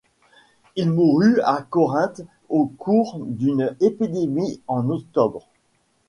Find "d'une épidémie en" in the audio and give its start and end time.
3.23-4.89